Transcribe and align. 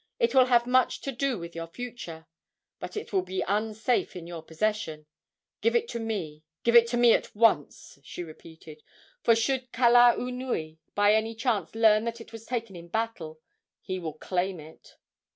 It 0.17 0.33
will 0.33 0.45
have 0.47 0.65
much 0.65 1.01
to 1.01 1.11
do 1.11 1.37
with 1.37 1.53
your 1.55 1.67
future. 1.67 2.25
But 2.79 2.97
it 2.97 3.13
will 3.13 3.21
be 3.21 3.43
unsafe 3.47 4.15
in 4.15 4.25
your 4.25 4.41
possession. 4.41 5.05
Give 5.61 5.75
it 5.75 5.87
to 5.89 5.99
me. 5.99 6.43
Give 6.63 6.75
it 6.75 6.87
to 6.87 6.97
me 6.97 7.13
at 7.13 7.35
once," 7.35 7.99
she 8.03 8.23
repeated, 8.23 8.81
"for 9.21 9.35
should 9.35 9.71
Kalaunui 9.71 10.79
by 10.95 11.13
any 11.13 11.35
chance 11.35 11.75
learn 11.75 12.05
that 12.05 12.19
it 12.19 12.31
was 12.33 12.45
taken 12.47 12.75
in 12.75 12.87
battle, 12.87 13.39
he 13.79 13.99
will 13.99 14.13
claim 14.13 14.59
it." 14.59 14.97